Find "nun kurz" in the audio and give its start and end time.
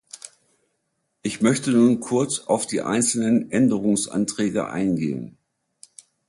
1.69-2.39